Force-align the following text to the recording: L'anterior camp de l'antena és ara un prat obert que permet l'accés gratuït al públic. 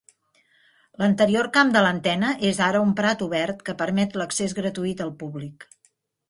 L'anterior 1.01 1.49
camp 1.57 1.73
de 1.75 1.83
l'antena 1.87 2.31
és 2.53 2.61
ara 2.69 2.81
un 2.87 2.95
prat 3.01 3.21
obert 3.27 3.61
que 3.69 3.77
permet 3.83 4.19
l'accés 4.23 4.57
gratuït 4.63 5.05
al 5.07 5.15
públic. 5.23 5.71